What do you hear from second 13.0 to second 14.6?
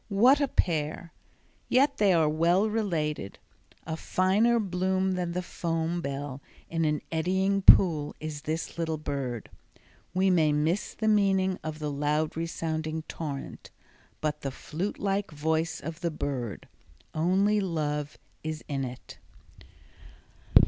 torrent, but the